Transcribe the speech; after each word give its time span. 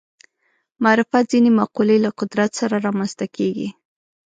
معرفت 0.83 1.23
ځینې 1.31 1.49
مقولې 1.59 1.97
له 2.05 2.09
قدرت 2.19 2.51
سره 2.59 2.75
رامنځته 2.87 3.25
کېږي 3.35 3.69